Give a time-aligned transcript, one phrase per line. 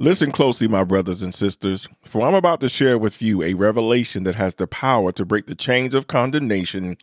[0.00, 4.22] Listen closely, my brothers and sisters, for I'm about to share with you a revelation
[4.22, 6.96] that has the power to break the chains of condemnation,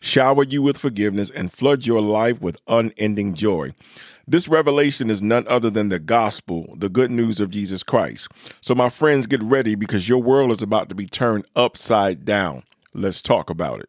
[0.00, 3.72] shower you with forgiveness, and flood your life with unending joy.
[4.26, 8.26] This revelation is none other than the gospel, the good news of Jesus Christ.
[8.60, 12.64] So, my friends, get ready because your world is about to be turned upside down.
[12.92, 13.88] Let's talk about it.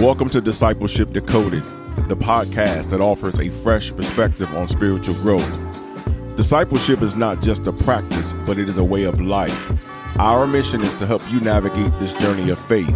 [0.00, 1.64] Welcome to Discipleship Decoded
[2.08, 6.36] the podcast that offers a fresh perspective on spiritual growth.
[6.36, 9.72] Discipleship is not just a practice, but it is a way of life.
[10.20, 12.94] Our mission is to help you navigate this journey of faith.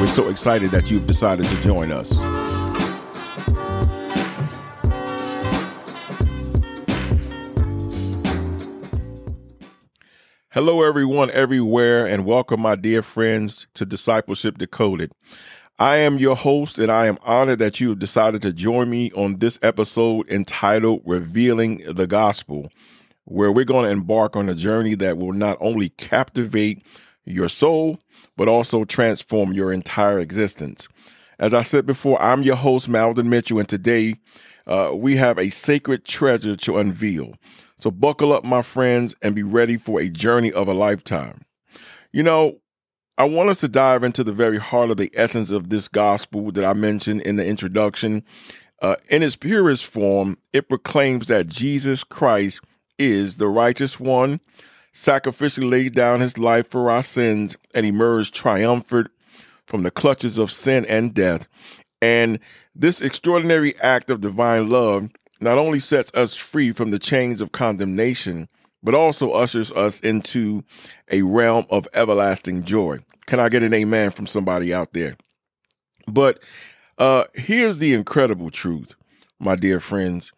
[0.00, 2.12] We're so excited that you've decided to join us.
[10.50, 15.12] Hello, everyone, everywhere, and welcome, my dear friends, to Discipleship Decoded.
[15.78, 19.12] I am your host, and I am honored that you have decided to join me
[19.12, 22.70] on this episode entitled Revealing the Gospel,
[23.24, 26.82] where we're going to embark on a journey that will not only captivate
[27.26, 27.98] your soul,
[28.38, 30.88] but also transform your entire existence.
[31.38, 34.14] As I said before, I'm your host, Malden Mitchell, and today
[34.66, 37.34] uh, we have a sacred treasure to unveil.
[37.76, 41.42] So buckle up, my friends, and be ready for a journey of a lifetime.
[42.12, 42.60] You know,
[43.18, 46.52] I want us to dive into the very heart of the essence of this gospel
[46.52, 48.22] that I mentioned in the introduction.
[48.82, 52.60] Uh, in its purest form, it proclaims that Jesus Christ
[52.98, 54.40] is the righteous one,
[54.92, 59.08] sacrificially laid down his life for our sins, and emerged triumphant
[59.64, 61.48] from the clutches of sin and death.
[62.02, 62.38] And
[62.74, 65.08] this extraordinary act of divine love
[65.40, 68.48] not only sets us free from the chains of condemnation,
[68.82, 70.62] but also ushers us into
[71.10, 72.98] a realm of everlasting joy.
[73.26, 75.16] Can I get an amen from somebody out there?
[76.06, 76.40] But
[76.98, 78.94] uh, here's the incredible truth,
[79.38, 80.32] my dear friends.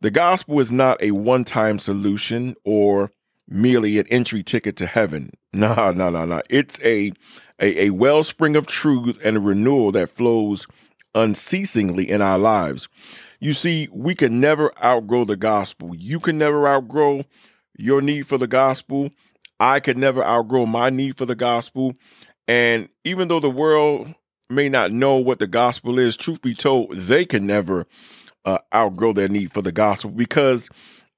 [0.00, 3.10] The gospel is not a one time solution or
[3.48, 5.32] merely an entry ticket to heaven.
[5.52, 6.42] No, no, no, no.
[6.50, 7.10] It's a,
[7.58, 10.66] a, a wellspring of truth and a renewal that flows
[11.14, 12.86] unceasingly in our lives.
[13.40, 15.94] You see, we can never outgrow the gospel.
[15.94, 17.24] You can never outgrow
[17.78, 19.10] your need for the gospel.
[19.58, 21.94] I could never outgrow my need for the gospel.
[22.46, 24.14] And even though the world
[24.50, 27.86] may not know what the gospel is, truth be told, they can never
[28.44, 30.68] uh, outgrow their need for the gospel because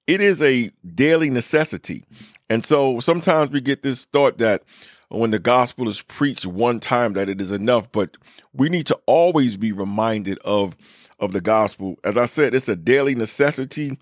[0.06, 2.04] it is a daily necessity.
[2.48, 4.64] And so sometimes we get this thought that
[5.08, 8.16] when the gospel is preached one time that it is enough, but
[8.52, 10.76] we need to always be reminded of
[11.18, 11.96] of the gospel.
[12.02, 13.98] As I said, it's a daily necessity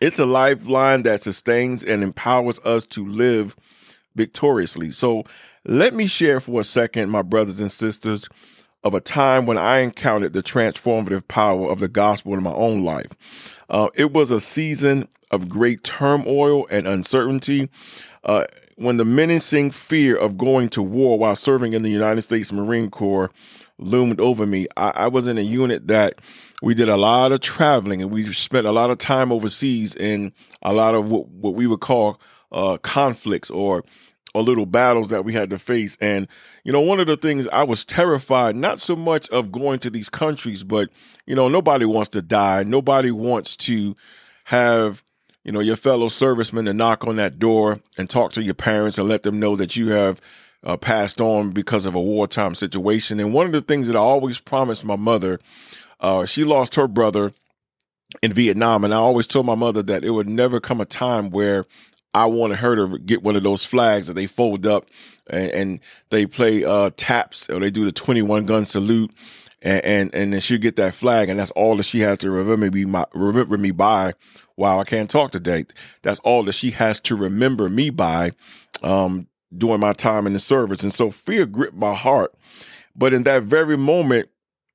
[0.00, 3.56] it's a lifeline that sustains and empowers us to live
[4.14, 4.92] victoriously.
[4.92, 5.24] So
[5.64, 8.28] let me share for a second, my brothers and sisters,
[8.84, 12.84] of a time when I encountered the transformative power of the gospel in my own
[12.84, 13.12] life.
[13.68, 17.68] Uh, it was a season of great turmoil and uncertainty.
[18.22, 18.44] Uh,
[18.76, 22.90] when the menacing fear of going to war while serving in the United States Marine
[22.90, 23.30] Corps
[23.78, 24.66] loomed over me.
[24.76, 26.20] I, I, was in a unit that
[26.62, 30.32] we did a lot of traveling and we spent a lot of time overseas in
[30.62, 32.20] a lot of what, what we would call
[32.52, 33.84] uh, conflicts or
[34.36, 35.96] or little battles that we had to face.
[35.98, 36.28] And,
[36.62, 39.88] you know, one of the things I was terrified, not so much of going to
[39.88, 40.90] these countries, but,
[41.24, 42.62] you know, nobody wants to die.
[42.62, 43.94] Nobody wants to
[44.44, 45.02] have,
[45.42, 48.98] you know, your fellow servicemen to knock on that door and talk to your parents
[48.98, 50.20] and let them know that you have
[50.64, 53.20] uh, passed on because of a wartime situation.
[53.20, 55.38] And one of the things that I always promised my mother,
[56.00, 57.32] uh, she lost her brother
[58.22, 61.30] in Vietnam, and I always told my mother that it would never come a time
[61.30, 61.64] where
[62.14, 64.86] I wanted her to get one of those flags that they fold up
[65.28, 65.80] and, and
[66.10, 69.12] they play uh, taps or they do the 21 gun salute.
[69.62, 72.30] And, and and then she'll get that flag, and that's all that she has to
[72.30, 74.12] remember me my, remember me by.
[74.56, 75.64] Wow, I can't talk today.
[76.02, 78.30] That's all that she has to remember me by
[78.82, 80.82] um, during my time in the service.
[80.82, 82.34] And so fear gripped my heart.
[82.94, 84.28] But in that very moment,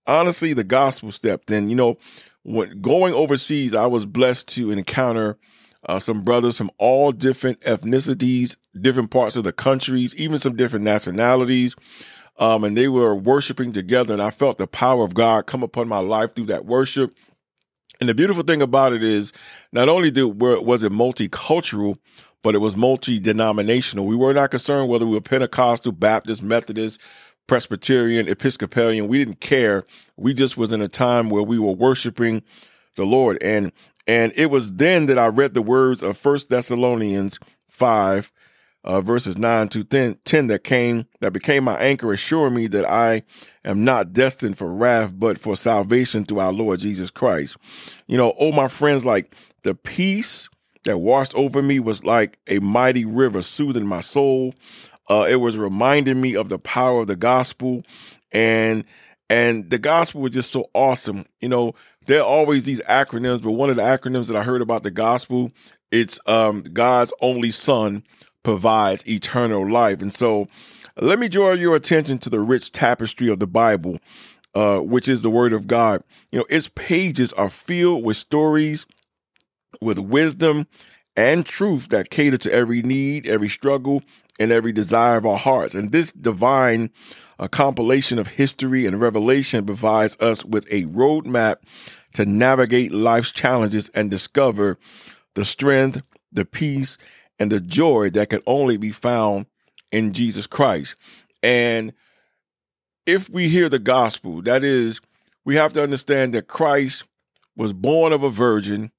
[0.05, 1.69] honestly, the gospel stepped in.
[1.69, 1.97] You know,
[2.43, 5.37] when going overseas, I was blessed to encounter
[5.87, 10.85] uh, some brothers from all different ethnicities, different parts of the countries, even some different
[10.85, 11.75] nationalities.
[12.37, 15.87] Um, and they were worshiping together, and I felt the power of God come upon
[15.87, 17.13] my life through that worship.
[17.99, 19.31] And the beautiful thing about it is,
[19.71, 21.97] not only did, was it multicultural,
[22.43, 24.05] but it was multi denominational.
[24.05, 26.99] We were not concerned whether we were Pentecostal, Baptist, Methodist,
[27.47, 29.07] Presbyterian, Episcopalian.
[29.07, 29.83] We didn't care.
[30.17, 32.43] We just was in a time where we were worshiping
[32.95, 33.41] the Lord.
[33.41, 33.71] And
[34.07, 37.39] and it was then that I read the words of First Thessalonians
[37.69, 38.31] 5,
[38.83, 42.85] uh, verses 9 to 10, 10 that came that became my anchor assuring me that
[42.89, 43.21] i
[43.63, 47.57] am not destined for wrath but for salvation through our lord jesus christ
[48.07, 50.49] you know oh my friends like the peace
[50.83, 54.53] that washed over me was like a mighty river soothing my soul
[55.09, 57.83] uh, it was reminding me of the power of the gospel
[58.31, 58.83] and
[59.29, 61.73] and the gospel was just so awesome you know
[62.07, 64.91] there are always these acronyms but one of the acronyms that i heard about the
[64.91, 65.51] gospel
[65.91, 68.03] it's um, god's only son
[68.43, 70.01] provides eternal life.
[70.01, 70.47] And so
[70.97, 73.99] let me draw your attention to the rich tapestry of the Bible,
[74.55, 76.03] uh, which is the Word of God.
[76.31, 78.85] You know, its pages are filled with stories,
[79.81, 80.67] with wisdom
[81.15, 84.01] and truth that cater to every need, every struggle,
[84.39, 85.75] and every desire of our hearts.
[85.75, 86.89] And this divine
[87.39, 91.57] uh, compilation of history and revelation provides us with a roadmap
[92.13, 94.77] to navigate life's challenges and discover
[95.35, 96.97] the strength, the peace,
[97.39, 99.47] and the joy that can only be found
[99.91, 100.95] in Jesus Christ.
[101.43, 101.93] And
[103.05, 104.99] if we hear the gospel, that is,
[105.43, 107.03] we have to understand that Christ
[107.55, 108.91] was born of a virgin,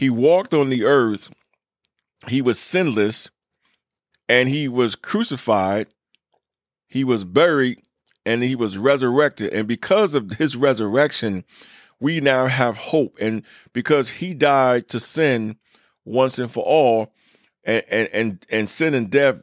[0.00, 1.30] he walked on the earth,
[2.26, 3.28] he was sinless,
[4.30, 5.88] and he was crucified,
[6.88, 7.82] he was buried,
[8.24, 9.52] and he was resurrected.
[9.52, 11.44] And because of his resurrection,
[12.00, 13.18] we now have hope.
[13.20, 13.42] And
[13.74, 15.56] because he died to sin
[16.06, 17.12] once and for all,
[17.62, 19.42] and and and, and sin and death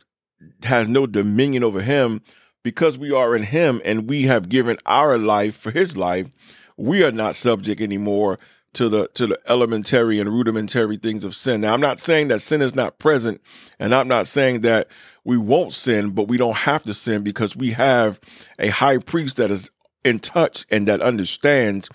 [0.63, 2.23] has no dominion over him
[2.63, 6.29] because we are in him and we have given our life for his life
[6.77, 8.37] we are not subject anymore
[8.73, 12.41] to the to the elementary and rudimentary things of sin now i'm not saying that
[12.41, 13.41] sin is not present
[13.79, 14.87] and i'm not saying that
[15.23, 18.19] we won't sin but we don't have to sin because we have
[18.59, 19.71] a high priest that is
[20.03, 21.89] in touch and that understands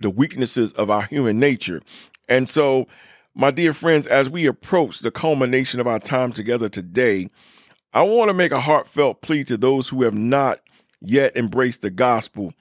[0.00, 1.82] the weaknesses of our human nature
[2.28, 2.86] and so
[3.34, 7.30] my dear friends, as we approach the culmination of our time together today,
[7.94, 10.60] I want to make a heartfelt plea to those who have not
[11.00, 12.52] yet embraced the gospel.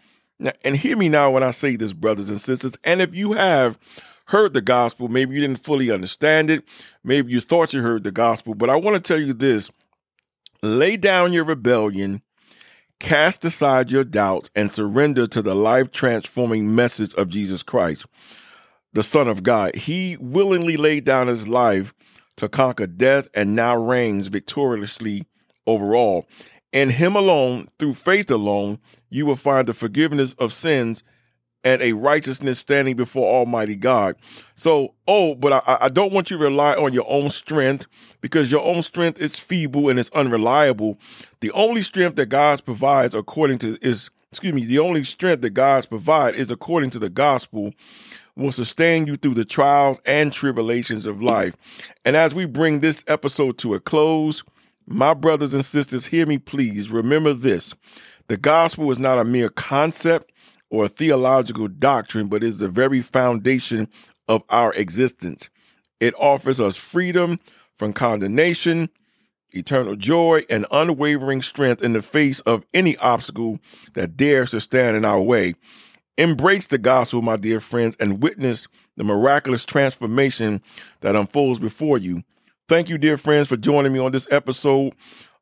[0.64, 2.74] And hear me now when I say this, brothers and sisters.
[2.84, 3.78] And if you have
[4.26, 6.64] heard the gospel, maybe you didn't fully understand it,
[7.04, 9.72] maybe you thought you heard the gospel, but I want to tell you this
[10.64, 12.22] lay down your rebellion,
[13.00, 18.06] cast aside your doubts, and surrender to the life transforming message of Jesus Christ
[18.94, 19.76] the Son of God.
[19.76, 21.94] He willingly laid down his life
[22.38, 25.26] to conquer death and now reigns victoriously
[25.68, 26.28] over all.
[26.72, 28.80] In him alone, through faith alone,
[29.10, 31.04] you will find the forgiveness of sins
[31.64, 34.16] and a righteousness standing before Almighty God.
[34.56, 37.86] So, oh, but I, I don't want you to rely on your own strength
[38.20, 40.98] because your own strength is feeble and it's unreliable.
[41.42, 45.50] The only strength that God provides according to is excuse me, the only strength that
[45.52, 47.74] God provides is according to the gospel
[48.38, 51.56] will sustain you through the trials and tribulations of life.
[52.06, 54.44] And as we bring this episode to a close,
[54.92, 56.92] my brothers and sisters, hear me please.
[56.92, 57.76] Remember this
[58.28, 60.32] the gospel is not a mere concept
[60.70, 63.88] or a theological doctrine, but is the very foundation
[64.28, 65.50] of our existence.
[66.00, 67.38] It offers us freedom
[67.76, 68.90] from condemnation,
[69.52, 73.60] eternal joy, and unwavering strength in the face of any obstacle
[73.94, 75.56] that dares to stand in our way.
[76.18, 80.62] Embrace the gospel, my dear friends, and witness the miraculous transformation
[81.02, 82.24] that unfolds before you.
[82.72, 84.96] Thank you, dear friends, for joining me on this episode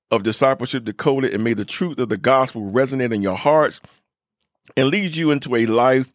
[0.09, 3.79] of Discipleship Decoded, and may the truth of the gospel resonate in your hearts
[4.75, 6.11] and lead you into a life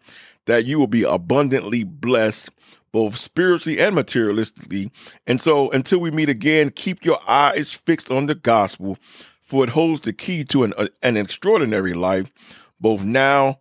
[0.46, 2.50] that you will be abundantly blessed,
[2.90, 4.90] both spiritually and materialistically.
[5.25, 8.99] And so, until we meet again, keep your eyes fixed on the gospel,
[9.40, 12.33] for it holds the key to an, uh, an extraordinary life,
[12.80, 13.61] both now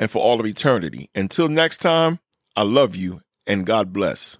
[0.00, 1.10] and for all of eternity.
[1.14, 2.18] Until next time,
[2.56, 4.36] I love you and God bless.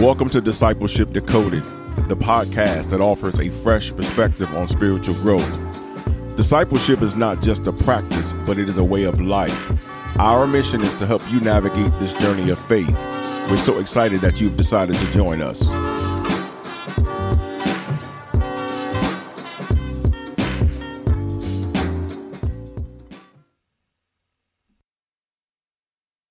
[0.00, 1.62] Welcome to Discipleship Decoded,
[2.08, 6.36] the podcast that offers a fresh perspective on spiritual growth.
[6.36, 9.70] Discipleship is not just a practice, but it is a way of life.
[10.18, 12.92] Our mission is to help you navigate this journey of faith.
[13.48, 15.62] We're so excited that you've decided to join us.